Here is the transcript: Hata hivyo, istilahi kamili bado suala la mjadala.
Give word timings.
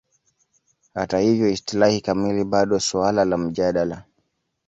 Hata 0.93 1.19
hivyo, 1.19 1.49
istilahi 1.49 2.01
kamili 2.01 2.43
bado 2.43 2.79
suala 2.79 3.25
la 3.25 3.37
mjadala. 3.37 4.03